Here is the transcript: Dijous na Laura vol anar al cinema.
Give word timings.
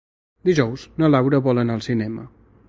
Dijous 0.49 0.85
na 1.03 1.11
Laura 1.17 1.41
vol 1.49 1.63
anar 1.65 1.77
al 1.77 1.85
cinema. 1.91 2.27